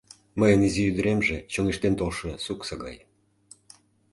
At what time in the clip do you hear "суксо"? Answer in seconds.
2.45-2.73